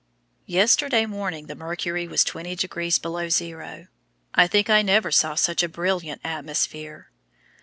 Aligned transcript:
Yesterday 0.47 1.05
morning 1.05 1.45
the 1.45 1.53
mercury 1.53 2.07
was 2.07 2.23
20 2.23 2.55
degrees 2.55 2.97
below 2.97 3.29
zero. 3.29 3.85
I 4.33 4.47
think 4.47 4.67
I 4.67 4.81
never 4.81 5.11
saw 5.11 5.35
such 5.35 5.61
a 5.61 5.69
brilliant 5.69 6.21
atmosphere. 6.23 7.11